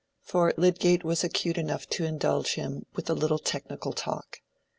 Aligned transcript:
For 0.23 0.51
Lydgate 0.57 1.03
was 1.03 1.23
acute 1.23 1.59
enough 1.59 1.87
to 1.89 2.05
indulge 2.05 2.55
him 2.55 2.87
with 2.95 3.07
a 3.07 3.13
little 3.13 3.37
technical 3.37 3.93
talk. 3.93 4.41